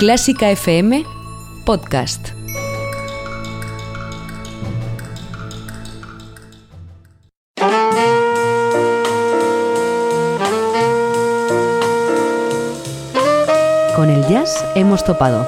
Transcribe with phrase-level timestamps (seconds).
[0.00, 1.04] Clásica FM
[1.66, 2.30] Podcast.
[13.94, 15.46] Con el jazz hemos topado.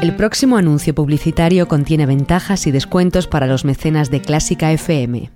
[0.00, 5.30] El próximo anuncio publicitario contiene ventajas y descuentos para los mecenas de Clásica FM.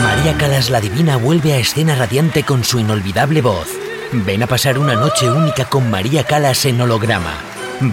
[0.00, 3.66] María Calas la Divina vuelve a escena radiante con su inolvidable voz.
[4.12, 7.34] Ven a pasar una noche única con María Calas en holograma.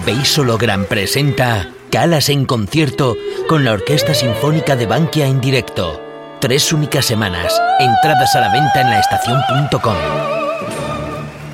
[0.06, 3.18] Veis Hologram presenta Calas en concierto
[3.50, 6.00] con la Orquesta Sinfónica de Bankia en directo.
[6.40, 7.60] Tres únicas semanas.
[7.80, 10.41] Entradas a la venta en laestacion.com.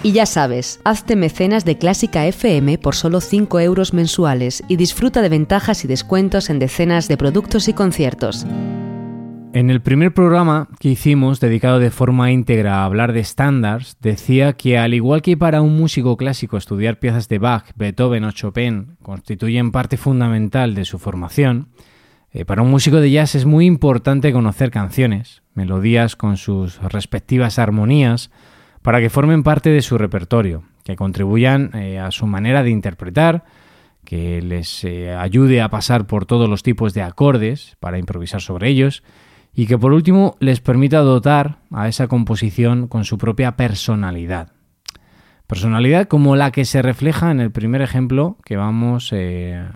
[0.07, 5.22] Y ya sabes, hazte mecenas de Clásica FM por solo 5 euros mensuales y disfruta
[5.22, 8.46] de ventajas y descuentos en decenas de productos y conciertos.
[9.51, 14.53] En el primer programa que hicimos, dedicado de forma íntegra a hablar de estándares, decía
[14.53, 18.96] que al igual que para un músico clásico estudiar piezas de Bach, Beethoven o Chopin
[19.01, 21.67] constituyen parte fundamental de su formación,
[22.31, 27.59] eh, para un músico de jazz es muy importante conocer canciones, melodías con sus respectivas
[27.59, 28.31] armonías,
[28.87, 33.43] para que formen parte de su repertorio, que contribuyan eh, a su manera de interpretar,
[34.05, 38.69] que les eh, ayude a pasar por todos los tipos de acordes para improvisar sobre
[38.69, 39.03] ellos
[39.53, 44.53] y que por último les permita dotar a esa composición con su propia personalidad.
[45.47, 49.67] Personalidad como la que se refleja en el primer ejemplo que vamos, eh,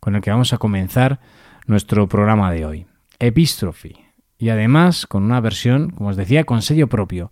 [0.00, 1.20] con el que vamos a comenzar
[1.68, 2.86] nuestro programa de hoy.
[3.20, 3.94] Epistrophy.
[4.38, 7.30] Y además con una versión, como os decía, con sello propio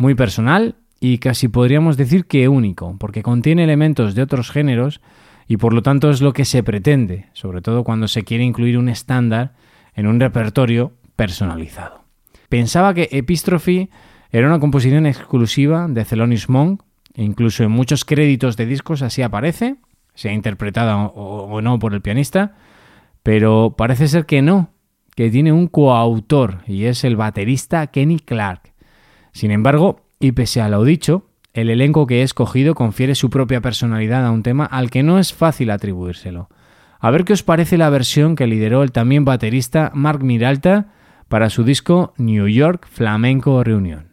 [0.00, 5.00] muy personal y casi podríamos decir que único, porque contiene elementos de otros géneros
[5.46, 8.78] y por lo tanto es lo que se pretende, sobre todo cuando se quiere incluir
[8.78, 9.52] un estándar
[9.94, 12.04] en un repertorio personalizado.
[12.48, 13.90] Pensaba que Epistrophy
[14.30, 16.82] era una composición exclusiva de Thelonious Monk,
[17.14, 19.76] e incluso en muchos créditos de discos así aparece,
[20.14, 22.56] sea interpretada o, no por el pianista,
[23.22, 24.70] pero parece ser que no,
[25.14, 28.69] que tiene un coautor y es el baterista Kenny Clark.
[29.32, 33.60] Sin embargo, y pese a lo dicho, el elenco que he escogido confiere su propia
[33.60, 36.48] personalidad a un tema al que no es fácil atribuírselo.
[37.00, 40.88] A ver qué os parece la versión que lideró el también baterista Mark Miralta
[41.28, 44.09] para su disco New York Flamenco Reunion.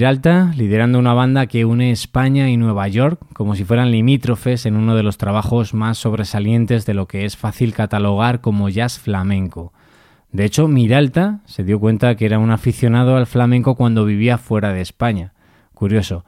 [0.00, 4.64] Omar Miralta, liderando una banda que une España y Nueva York como si fueran limítrofes
[4.64, 8.98] en uno de los trabajos más sobresalientes de lo que es fácil catalogar como jazz
[8.98, 9.74] flamenco.
[10.32, 14.72] De hecho, Miralta se dio cuenta que era un aficionado al flamenco cuando vivía fuera
[14.72, 15.34] de España.
[15.74, 16.24] Curioso.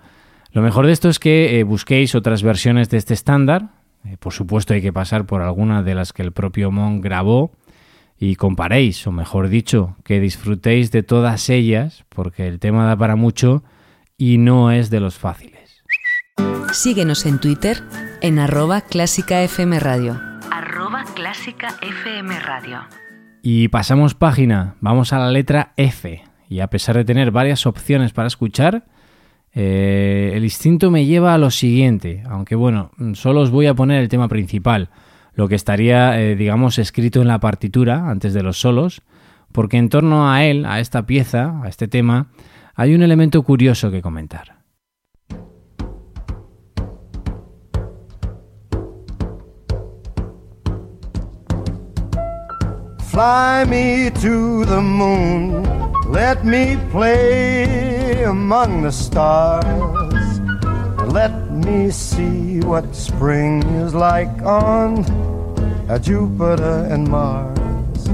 [0.50, 3.70] Lo mejor de esto es que eh, busquéis otras versiones de este estándar.
[4.04, 7.52] Eh, por supuesto hay que pasar por alguna de las que el propio Mon grabó
[8.24, 13.16] y comparéis, o mejor dicho, que disfrutéis de todas ellas, porque el tema da para
[13.16, 13.64] mucho
[14.16, 15.82] y no es de los fáciles.
[16.72, 17.82] Síguenos en Twitter
[18.20, 20.20] en arroba clásica FM Radio.
[20.52, 22.82] Arroba clásica FM Radio.
[23.42, 26.22] Y pasamos página, vamos a la letra F.
[26.48, 28.84] Y a pesar de tener varias opciones para escuchar,
[29.52, 34.00] eh, el instinto me lleva a lo siguiente, aunque bueno, solo os voy a poner
[34.00, 34.90] el tema principal,
[35.34, 39.02] lo que estaría, eh, digamos, escrito en la partitura antes de los solos,
[39.52, 42.28] porque en torno a él, a esta pieza, a este tema,
[42.74, 44.62] hay un elemento curioso que comentar.
[53.12, 55.62] Fly me to the moon,
[56.10, 60.01] let me play among the stars.
[61.12, 65.04] Let me see what spring is like on
[65.90, 68.06] a Jupiter and Mars.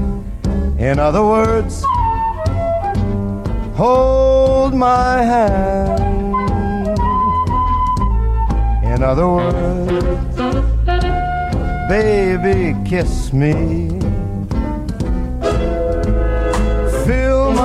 [0.77, 1.81] In other words,
[3.77, 6.19] hold my hand.
[8.83, 10.35] In other words,
[11.87, 14.08] baby, kiss me.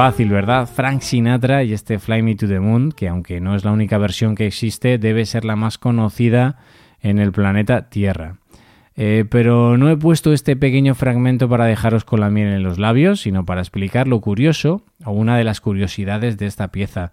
[0.00, 0.66] Fácil, ¿verdad?
[0.66, 3.98] Frank Sinatra y este Fly Me to the Moon, que aunque no es la única
[3.98, 6.56] versión que existe, debe ser la más conocida
[7.02, 8.38] en el planeta Tierra.
[8.96, 12.78] Eh, pero no he puesto este pequeño fragmento para dejaros con la miel en los
[12.78, 17.12] labios, sino para explicar lo curioso o una de las curiosidades de esta pieza.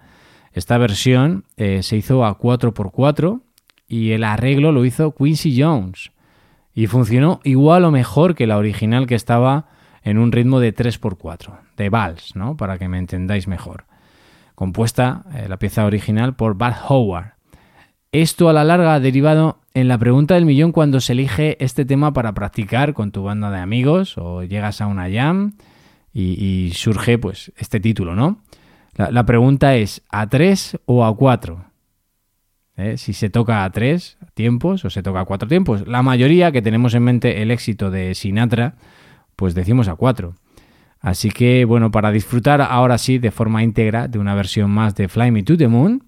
[0.54, 3.42] Esta versión eh, se hizo a 4x4
[3.90, 6.12] y el arreglo lo hizo Quincy Jones.
[6.74, 9.66] Y funcionó igual o mejor que la original que estaba
[10.04, 12.58] en un ritmo de 3x4, de vals, ¿no?
[12.58, 13.86] Para que me entendáis mejor.
[14.56, 17.34] Compuesta eh, la pieza original por Bud Howard.
[18.12, 21.86] Esto a la larga ha derivado en la pregunta del millón cuando se elige este
[21.86, 25.54] tema para practicar con tu banda de amigos o llegas a una jam
[26.14, 28.42] y, surge pues este título, ¿no?
[28.96, 31.66] La, pregunta es ¿a 3 o a 4?
[32.78, 32.98] ¿Eh?
[32.98, 35.88] Si se toca a 3 tiempos o se toca a 4 tiempos.
[35.88, 38.74] La mayoría que tenemos en mente el éxito de Sinatra
[39.36, 40.34] pues decimos a 4.
[41.00, 45.08] Así que bueno, para disfrutar ahora sí de forma íntegra de una versión más de
[45.08, 46.04] Fly Me to the Moon,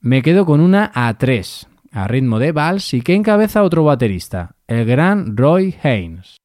[0.00, 4.54] me quedo con una a 3, a ritmo de vals y que encabeza otro baterista,
[4.66, 6.36] el gran Roy Haynes.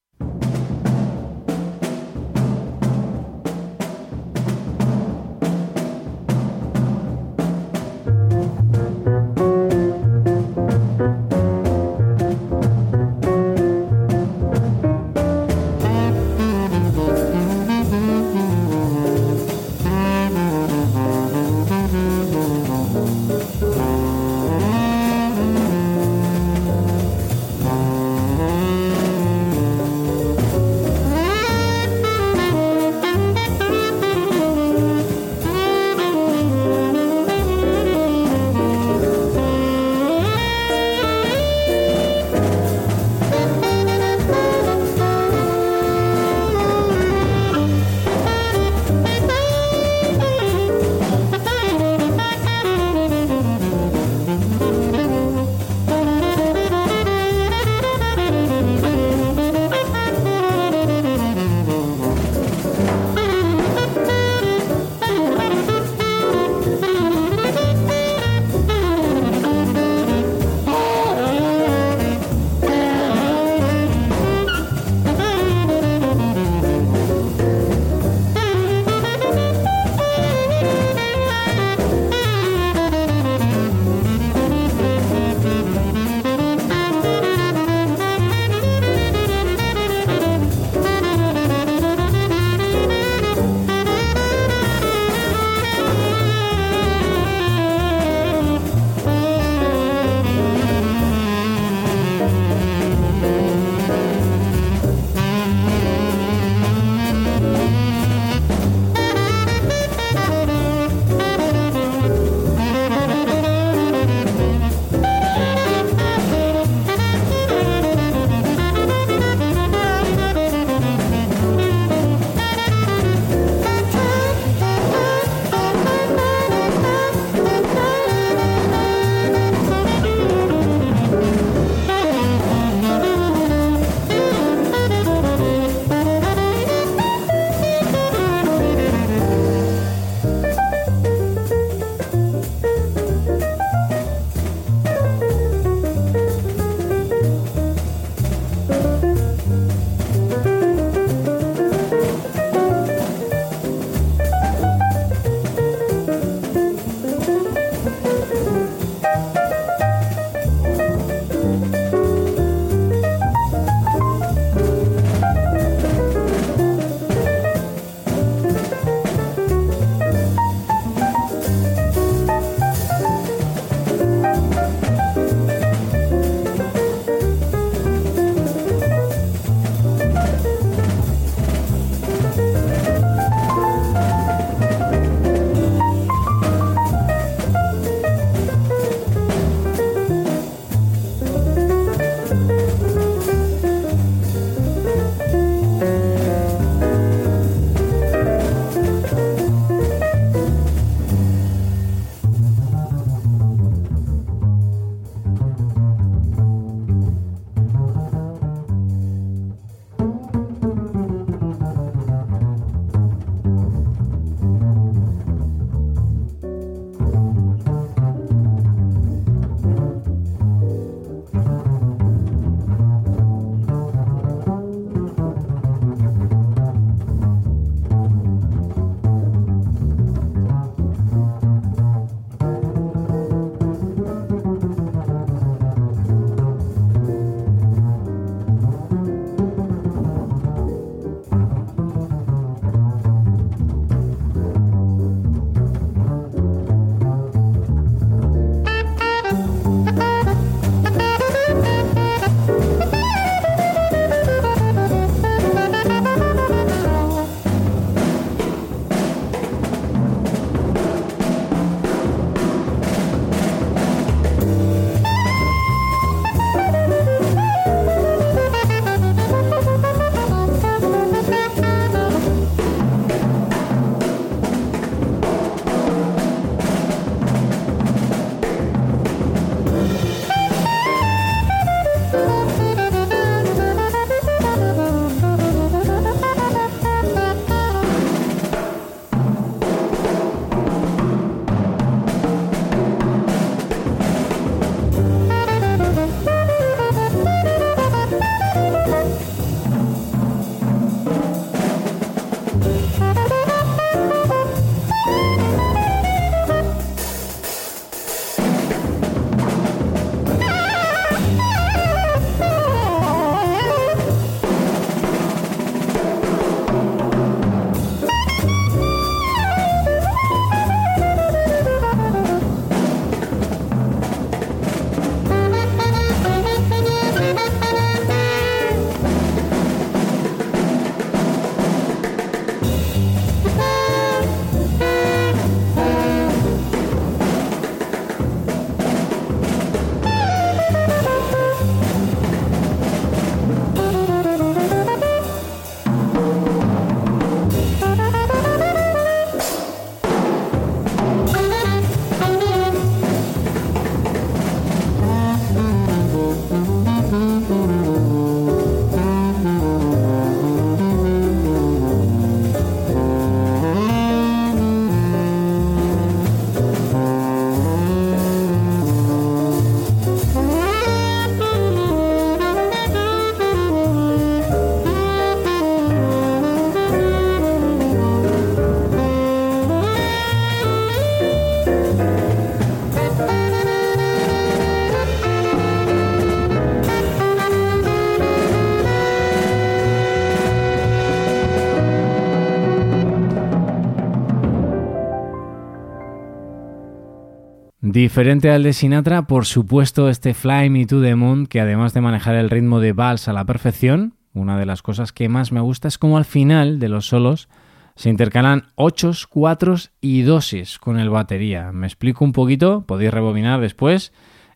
[397.93, 402.01] Diferente al de Sinatra, por supuesto, este Fly Me to the Moon, que además de
[402.01, 405.61] manejar el ritmo de vals a la perfección, una de las cosas que más me
[405.61, 407.49] gusta es como al final de los solos
[407.95, 411.71] se intercalan ochos, cuatros y doses con el batería.
[411.71, 414.11] Me explico un poquito, podéis rebobinar después.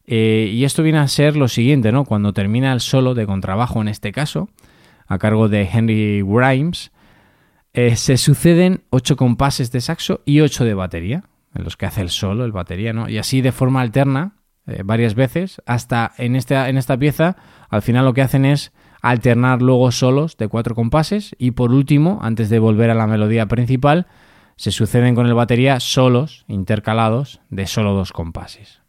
[0.08, 2.06] Eh, y esto viene a ser lo siguiente, ¿no?
[2.06, 4.50] Cuando termina el solo de contrabajo en este caso,
[5.06, 6.92] a cargo de Henry Grimes,
[7.74, 11.24] eh, se suceden ocho compases de saxo y ocho de batería,
[11.58, 13.10] en los que hace el solo, el batería, ¿no?
[13.10, 14.36] Y así de forma alterna,
[14.68, 17.36] eh, varias veces, hasta en esta, en esta pieza,
[17.70, 22.20] al final lo que hacen es alternar luego solos de cuatro compases y por último,
[22.22, 24.08] antes de volver a la melodía principal,
[24.56, 28.82] se suceden con el batería solos intercalados de solo dos compases.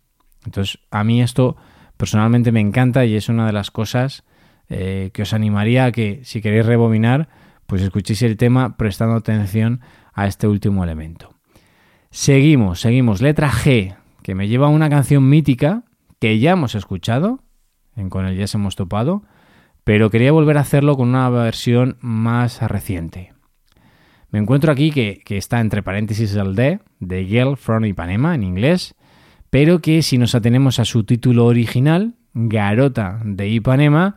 [0.44, 1.57] Entonces, a mí esto
[1.96, 4.24] personalmente me encanta y es una de las cosas
[4.68, 7.28] eh, que os animaría a que si queréis rebobinar,
[7.66, 9.81] pues escuchéis el tema prestando atención
[10.12, 11.38] a este último elemento.
[12.18, 13.22] Seguimos, seguimos.
[13.22, 15.85] Letra G, que me lleva a una canción mítica
[16.18, 17.44] que ya hemos escuchado,
[17.94, 19.22] en Con el Jazz hemos topado,
[19.85, 23.35] pero quería volver a hacerlo con una versión más reciente.
[24.31, 28.96] Me encuentro aquí que, está entre paréntesis el D, de Girl from Ipanema en inglés,
[29.48, 34.16] pero que si nos atenemos a su título original, Garota de Ipanema,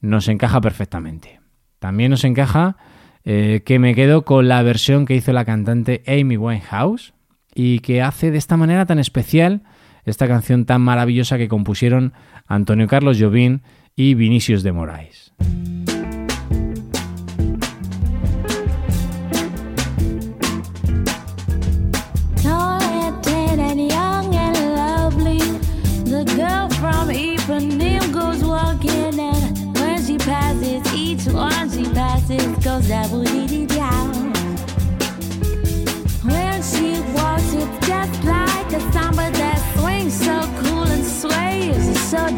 [0.00, 1.40] nos encaja perfectamente.
[1.80, 2.78] También nos encaja
[3.24, 7.12] eh, que me quedo con la versión que hizo la cantante Amy Winehouse
[7.54, 9.62] y que hace de esta manera tan especial
[10.04, 12.12] esta canción tan maravillosa que compusieron
[12.46, 13.60] Antonio Carlos Jobim
[13.94, 15.32] y Vinicius de Moraes.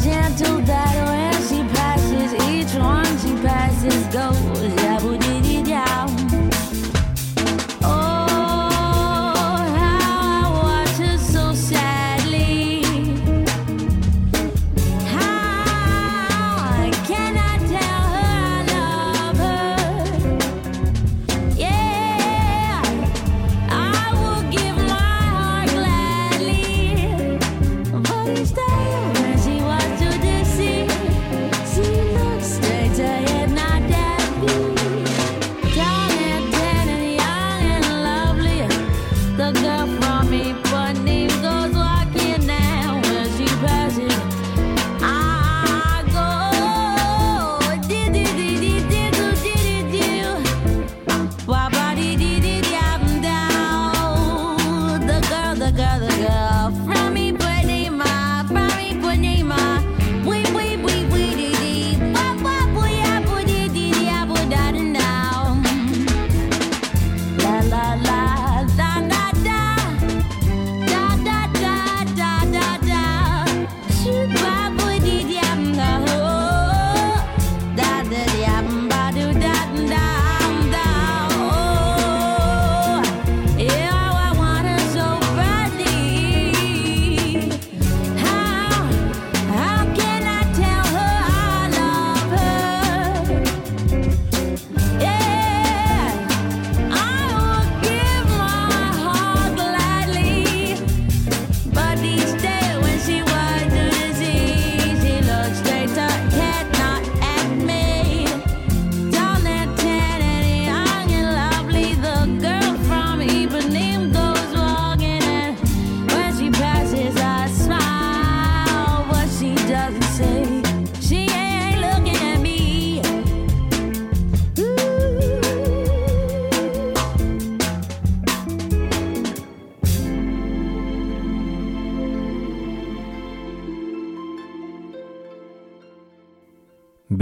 [0.00, 0.63] Gentle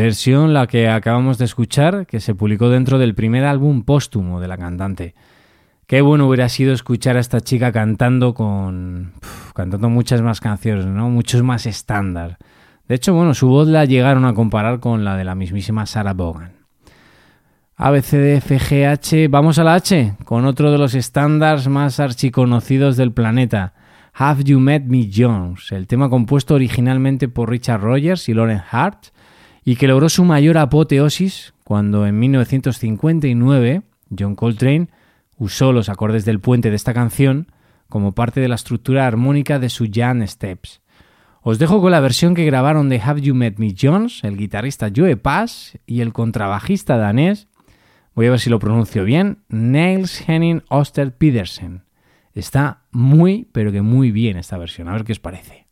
[0.02, 4.48] Versión la que acabamos de escuchar, que se publicó dentro del primer álbum póstumo de
[4.48, 5.14] la cantante.
[5.86, 9.12] Qué bueno hubiera sido escuchar a esta chica cantando con.
[9.54, 11.08] cantando muchas más canciones, ¿no?
[11.08, 12.38] Muchos más estándar.
[12.88, 16.14] De hecho, bueno, su voz la llegaron a comparar con la de la mismísima Sarah
[16.14, 16.50] Vaughan.
[17.76, 23.74] ABCDFGH, vamos a la H, con otro de los estándares más archiconocidos del planeta.
[24.14, 29.11] Have You Met Me Jones, el tema compuesto originalmente por Richard Rogers y Lauren Hart
[29.64, 33.82] y que logró su mayor apoteosis cuando en 1959
[34.18, 34.88] John Coltrane
[35.36, 37.48] usó los acordes del puente de esta canción
[37.88, 40.80] como parte de la estructura armónica de su Jan Steps.
[41.42, 44.90] Os dejo con la versión que grabaron de Have You Met Me Jones, el guitarrista
[44.94, 47.48] Joe Pass y el contrabajista danés,
[48.14, 51.82] voy a ver si lo pronuncio bien, Niels Henning Oster Pedersen.
[52.32, 55.66] Está muy, pero que muy bien esta versión, a ver qué os parece.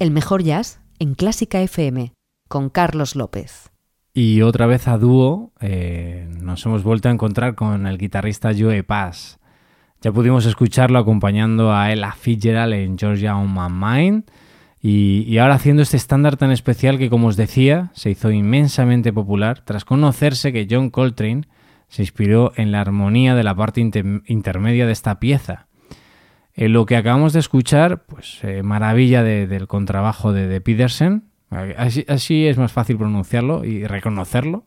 [0.00, 2.14] El mejor jazz en Clásica FM
[2.48, 3.70] con Carlos López.
[4.14, 8.82] Y otra vez a dúo eh, nos hemos vuelto a encontrar con el guitarrista Joe
[8.82, 9.40] Paz.
[10.00, 14.24] Ya pudimos escucharlo acompañando a Ella Fitzgerald en Georgia on My Mind
[14.80, 19.12] y, y ahora haciendo este estándar tan especial que, como os decía, se hizo inmensamente
[19.12, 21.46] popular tras conocerse que John Coltrane
[21.88, 25.66] se inspiró en la armonía de la parte intermedia de esta pieza.
[26.54, 31.24] En lo que acabamos de escuchar, pues eh, maravilla del contrabajo de, de Peterson,
[31.76, 34.64] así, es más fácil pronunciarlo y reconocerlo.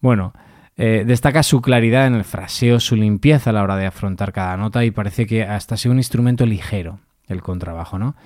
[0.00, 0.32] Bueno,
[0.76, 4.56] eh, destaca su claridad en el fraseo, su limpieza a la hora de afrontar cada
[4.56, 8.16] nota y parece que hasta sea un instrumento ligero el contrabajo, ¿no?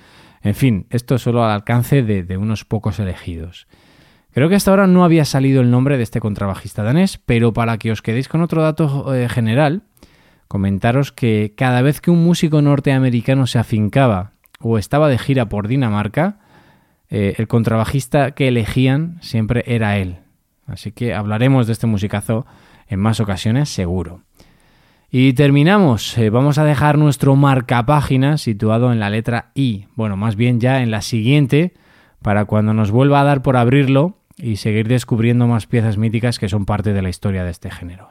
[0.41, 3.67] En fin, esto solo al alcance de unos pocos elegidos.
[4.37, 7.79] Creo que hasta ahora no había salido el nombre de este contrabajista danés, pero para
[7.79, 9.81] que os quedéis con otro dato eh, general,
[10.47, 15.67] comentaros que cada vez que un músico norteamericano se afincaba o estaba de gira por
[15.67, 16.39] Dinamarca,
[17.09, 20.17] eh, el contrabajista que elegían siempre era él.
[20.65, 22.45] Así que hablaremos de este musicazo
[22.87, 24.21] en más ocasiones, seguro.
[25.09, 26.17] Y terminamos.
[26.17, 29.85] Eh, vamos a dejar nuestro marcapágina situado en la letra I.
[29.95, 31.73] Bueno, más bien ya en la siguiente,
[32.21, 36.49] para cuando nos vuelva a dar por abrirlo, y seguir descubriendo más piezas míticas que
[36.49, 38.09] son parte de la historia de este género.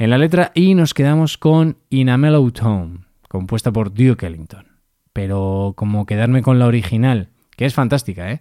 [0.00, 4.64] En la letra I nos quedamos con In a Mellow Tone, compuesta por Duke Ellington.
[5.12, 8.40] Pero como quedarme con la original, que es fantástica, ¿eh?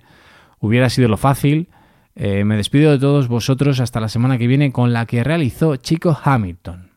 [0.62, 1.68] Hubiera sido lo fácil.
[2.16, 5.76] Eh, me despido de todos vosotros hasta la semana que viene con la que realizó
[5.76, 6.92] Chico Hamilton.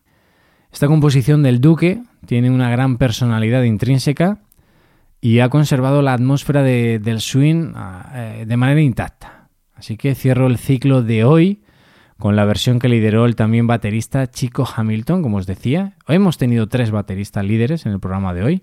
[0.72, 4.42] Esta composición del Duque tiene una gran personalidad intrínseca
[5.20, 9.48] y ha conservado la atmósfera del swing ah, eh, de manera intacta.
[9.74, 11.61] Así que cierro el ciclo de hoy
[12.22, 15.96] con la versión que lideró el también baterista Chico Hamilton, como os decía.
[16.06, 18.62] Hemos tenido tres bateristas líderes en el programa de hoy.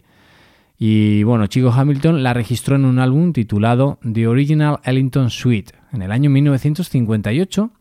[0.78, 6.04] Y bueno, Chico Hamilton la registró en un álbum titulado The Original Ellington Suite en
[6.04, 7.72] el año 1958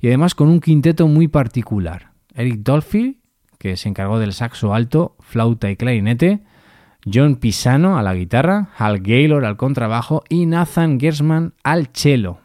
[0.00, 2.12] y además con un quinteto muy particular.
[2.34, 3.20] Eric Dolphy,
[3.58, 6.44] que se encargó del saxo alto, flauta y clarinete,
[7.04, 12.38] John Pisano a la guitarra, Hal Gaylor al contrabajo y Nathan Gersman al cello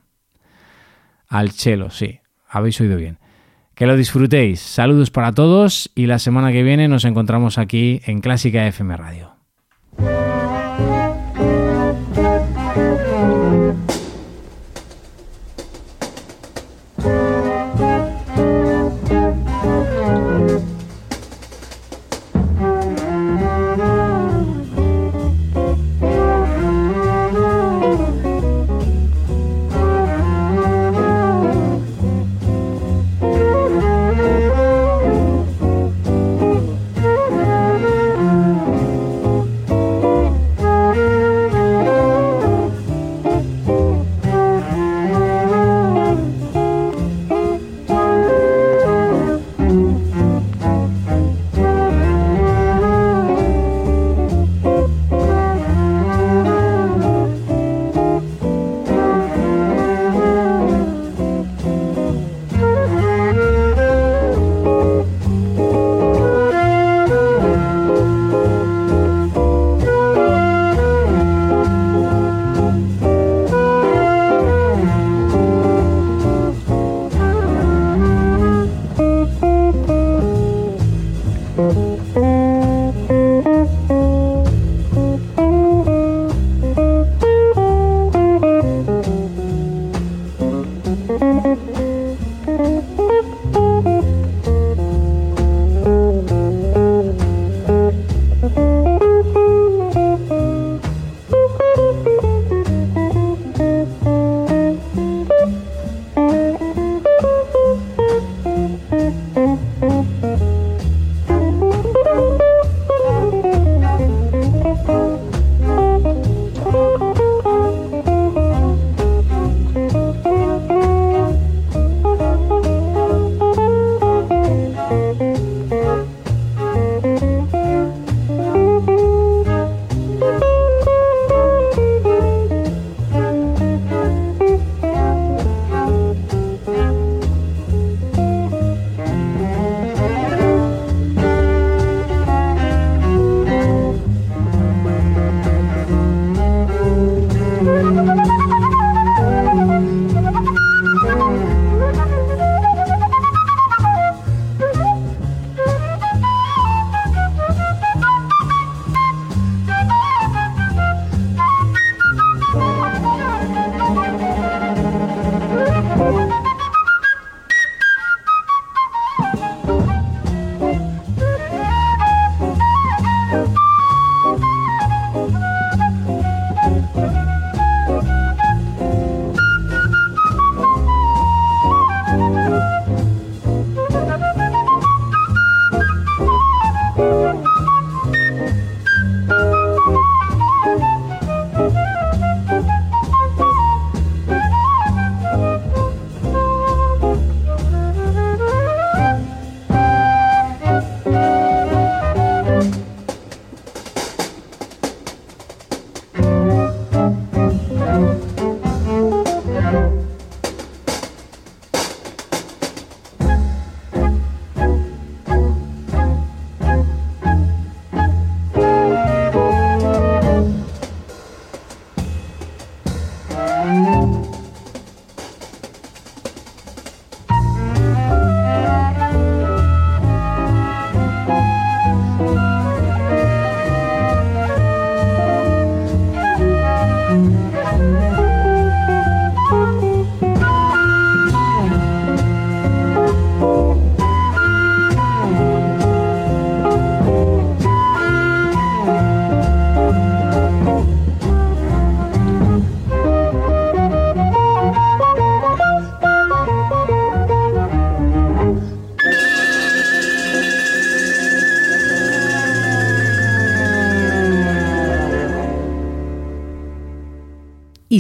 [1.32, 2.20] al chelo, sí,
[2.52, 3.18] habéis oído bien.
[3.74, 4.60] Que lo disfrutéis.
[4.60, 9.41] Saludos para todos y la semana que viene nos encontramos aquí en Clásica FM Radio.